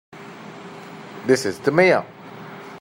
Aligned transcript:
This 1.27 1.45
is 1.45 1.59
the 1.59 1.69
Mayor. 1.69 2.03